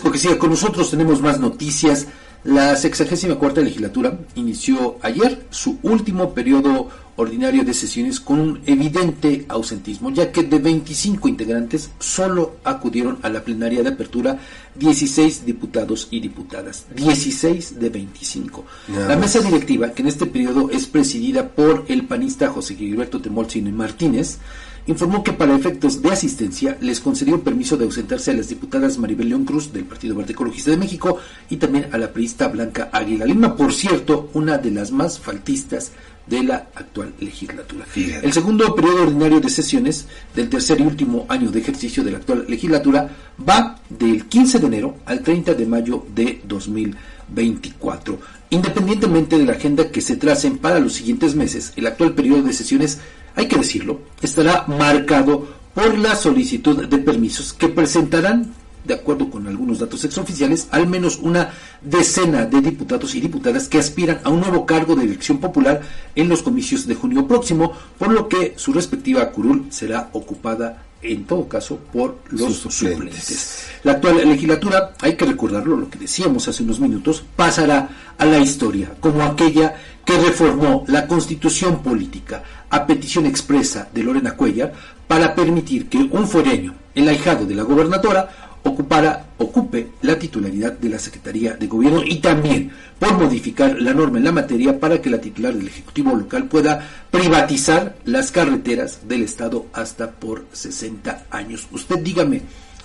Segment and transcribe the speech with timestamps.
[0.00, 2.06] Porque siga con nosotros, tenemos más noticias.
[2.44, 10.10] La 64 legislatura inició ayer su último periodo ordinario de sesiones con un evidente ausentismo,
[10.10, 14.38] ya que de 25 integrantes solo acudieron a la plenaria de apertura
[14.74, 18.64] 16 diputados y diputadas, 16 de 25.
[19.06, 23.70] la mesa directiva, que en este periodo es presidida por el panista José Gilberto Temolcine
[23.70, 24.38] Martínez,
[24.86, 29.28] informó que para efectos de asistencia les concedió permiso de ausentarse a las diputadas Maribel
[29.28, 31.18] León Cruz del Partido Verde Ecologista de México
[31.48, 35.92] y también a la priista Blanca Águila Lima, por cierto, una de las más faltistas
[36.26, 37.84] de la actual legislatura.
[37.94, 42.18] El segundo periodo ordinario de sesiones del tercer y último año de ejercicio de la
[42.18, 43.10] actual legislatura
[43.48, 48.18] va del 15 de enero al 30 de mayo de 2024.
[48.50, 52.52] Independientemente de la agenda que se tracen para los siguientes meses, el actual periodo de
[52.52, 53.00] sesiones
[53.34, 59.46] hay que decirlo, estará marcado por la solicitud de permisos que presentarán, de acuerdo con
[59.46, 61.50] algunos datos extraoficiales, al menos una
[61.80, 65.80] decena de diputados y diputadas que aspiran a un nuevo cargo de elección popular
[66.14, 71.24] en los comicios de junio próximo, por lo que su respectiva curul será ocupada en
[71.24, 73.66] todo caso por los suplentes.
[73.82, 78.38] La actual legislatura, hay que recordarlo, lo que decíamos hace unos minutos, pasará a la
[78.38, 84.72] historia como aquella que reformó la constitución política a petición expresa de Lorena Cuellar
[85.06, 90.88] para permitir que un fuereño, el ahijado de la gobernadora, ocupara, ocupe la titularidad de
[90.88, 95.10] la Secretaría de Gobierno y también por modificar la norma en la materia para que
[95.10, 101.66] la titular del Ejecutivo local pueda privatizar las carreteras del Estado hasta por 60 años.
[101.72, 102.42] Usted dígame,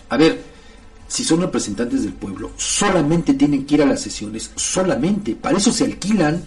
[0.09, 0.41] a ver,
[1.07, 5.71] si son representantes del pueblo, solamente tienen que ir a las sesiones, solamente, para eso
[5.71, 6.43] se alquilan.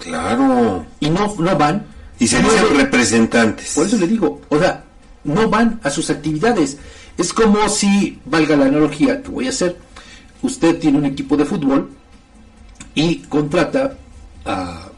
[0.00, 0.86] Claro.
[1.00, 1.86] Y no, no van.
[2.18, 3.74] Y se dicen representantes.
[3.74, 4.84] Por eso le digo, o sea,
[5.24, 6.78] no van a sus actividades.
[7.16, 9.76] Es como si, valga la analogía que voy a hacer,
[10.42, 11.90] usted tiene un equipo de fútbol
[12.94, 13.96] y contrata
[14.44, 14.88] a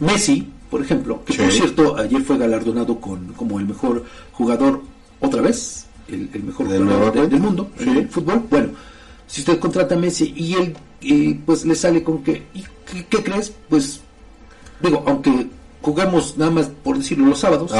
[0.00, 4.82] Messi, por ejemplo, que por cierto ayer fue galardonado con como el mejor jugador
[5.20, 8.44] otra vez, el, mejor jugador del mundo en el fútbol.
[8.50, 8.70] Bueno,
[9.26, 12.64] si usted contrata a Messi y él eh, pues le sale con que, ¿y
[13.10, 13.52] qué, crees?
[13.68, 14.00] Pues
[14.80, 15.48] digo, aunque
[15.82, 17.72] jugamos nada más por decirlo los sábados,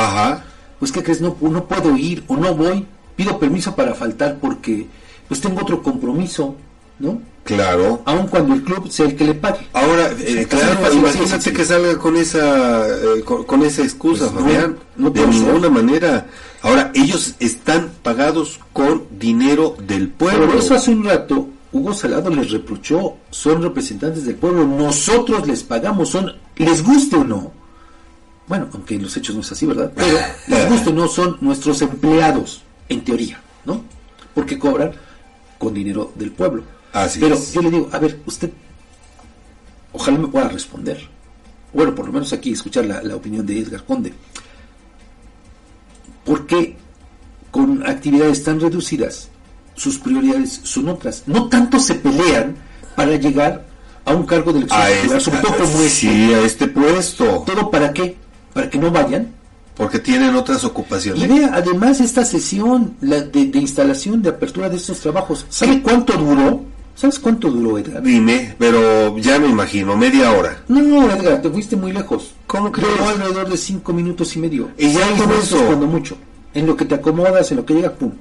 [0.79, 1.21] pues ¿qué crees?
[1.21, 4.87] No, no puedo ir o no voy pido permiso para faltar porque
[5.29, 6.57] pues tengo otro compromiso,
[6.99, 7.21] ¿no?
[7.45, 8.03] Claro.
[8.07, 9.67] Aun cuando el club sea el que le pague.
[9.73, 14.79] Ahora, eh, claro, imagínate que salga con esa eh, con, esa excusa, pues Fabián.
[14.97, 16.27] No, de ninguna manera.
[16.63, 20.47] Ahora, ellos están pagados con dinero del pueblo.
[20.47, 25.65] Por eso hace un rato Hugo Salado les reprochó, son representantes del pueblo, nosotros les
[25.65, 27.51] pagamos, son, les guste o no.
[28.47, 29.93] Bueno, aunque en los hechos no es así, ¿verdad?
[29.93, 33.83] Pero les guste o no, son nuestros empleados en teoría, ¿no?
[34.33, 34.93] Porque cobran
[35.59, 36.63] con dinero del pueblo.
[37.19, 38.53] Pero yo le digo, a ver, usted,
[39.93, 41.09] ojalá me pueda responder.
[41.73, 44.15] Bueno, por lo menos aquí escuchar la, opinión de Edgar Conde.
[46.25, 46.77] ¿Por qué
[47.51, 49.29] con actividades tan reducidas
[49.75, 51.25] sus prioridades son otras?
[51.27, 52.57] No tanto se pelean
[52.97, 53.65] para llegar
[54.05, 55.89] a un cargo de elección popular, sobre todo como este.
[55.89, 57.45] Sí, a este puesto.
[57.47, 58.17] ¿Todo para qué?
[58.53, 59.33] ¿Para que no vayan?
[59.77, 61.23] Porque tienen otras ocupaciones.
[61.23, 66.13] Y vea, además esta sesión la de, instalación, de apertura de estos trabajos, ¿sabe cuánto
[66.13, 66.63] duró?
[66.95, 68.01] ¿Sabes cuánto duró, Edgar?
[68.01, 70.63] Dime, pero ya me imagino, media hora.
[70.69, 72.35] No, Edgar, te fuiste muy lejos.
[72.47, 74.71] ¿Cómo que Duró alrededor de cinco minutos y medio.
[74.79, 75.59] Y ya hay eso.
[75.67, 76.17] Cuando mucho.
[76.55, 78.13] En lo que te acomodas, en lo que llega, pum.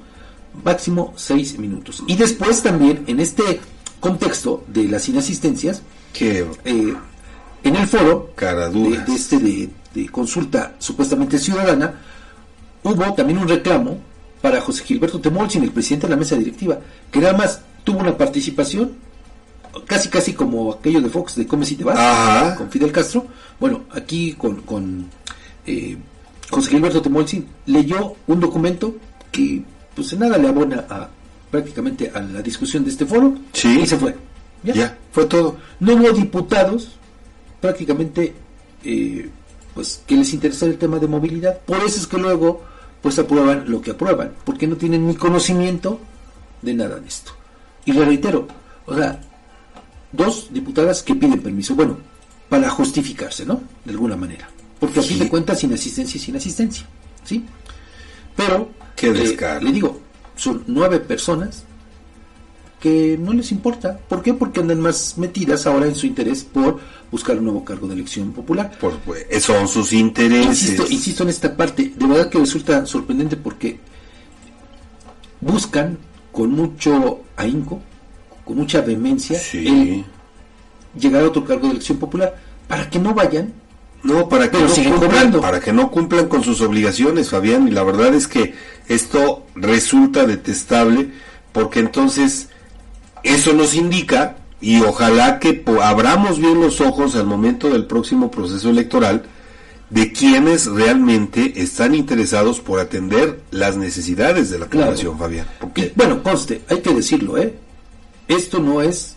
[0.62, 2.02] Máximo seis minutos.
[2.06, 3.60] Y después también, en este
[4.00, 5.82] contexto de las inasistencias,
[6.12, 6.94] que eh,
[7.64, 12.00] en el foro de, de, este de de consulta supuestamente ciudadana,
[12.82, 13.98] hubo también un reclamo
[14.42, 16.78] para José Gilberto Temolchin, el presidente de la mesa directiva,
[17.10, 18.92] que nada más tuvo una participación
[19.86, 23.26] casi casi como aquello de Fox de Come si te vas con Fidel Castro.
[23.58, 25.08] Bueno, aquí con, con
[25.66, 25.96] eh,
[26.50, 28.94] José Gilberto Temolchin leyó un documento
[29.30, 29.62] que
[29.94, 31.08] pues en nada le abona a
[31.50, 34.16] prácticamente a la discusión de este foro y se fue.
[34.62, 34.96] ¿Ya?
[35.12, 35.58] fue todo.
[35.80, 36.92] No hubo diputados,
[37.60, 38.34] prácticamente
[38.82, 39.28] eh,
[39.74, 41.60] pues que les interesa el tema de movilidad.
[41.60, 42.62] Por eso es que luego
[43.02, 46.00] pues aprueban lo que aprueban, porque no tienen ni conocimiento
[46.62, 47.32] de nada de esto.
[47.84, 48.48] Y reitero,
[48.86, 49.20] o sea,
[50.10, 51.98] dos diputadas que piden permiso, bueno,
[52.48, 53.62] para justificarse, ¿no?
[53.84, 54.48] De alguna manera.
[54.80, 56.86] Porque a fin de cuentas, sin asistencia y sin asistencia,
[57.24, 57.44] ¿sí?
[58.36, 60.00] Pero, Qué eh, le digo,
[60.36, 61.64] son nueve personas
[62.80, 63.98] que no les importa.
[63.98, 64.34] ¿Por qué?
[64.34, 66.80] Porque andan más metidas ahora en su interés por
[67.10, 68.78] buscar un nuevo cargo de elección popular.
[68.78, 70.46] Por, pues, son sus intereses.
[70.46, 73.78] Insisto, insisto en esta parte, de verdad que resulta sorprendente porque
[75.40, 75.98] buscan
[76.30, 77.80] con mucho ahínco
[78.44, 79.40] con mucha vehemencia
[80.96, 82.36] llegar a otro cargo de elección popular
[82.68, 83.52] para que no vayan
[84.04, 87.66] no, para que, no cumplan, para que no cumplan con sus obligaciones, Fabián.
[87.66, 88.54] Y la verdad es que
[88.86, 91.10] esto resulta detestable
[91.52, 92.48] porque entonces
[93.22, 98.68] eso nos indica, y ojalá que abramos bien los ojos al momento del próximo proceso
[98.68, 99.24] electoral,
[99.88, 105.46] de quienes realmente están interesados por atender las necesidades de la población, Fabián.
[105.94, 107.54] bueno, conste, hay que decirlo, ¿eh?
[108.28, 109.16] Esto no es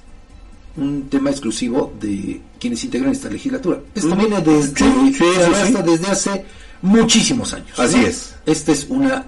[0.77, 3.81] un tema exclusivo de quienes integran esta legislatura.
[3.93, 6.45] Esto viene desde, desde hace
[6.81, 7.77] muchísimos años.
[7.79, 8.35] Así es.
[8.45, 9.25] Esta es una